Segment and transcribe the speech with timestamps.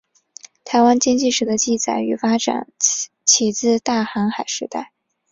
[0.65, 2.67] 台湾经济史的记载与发展
[3.23, 4.91] 起自大航海时代。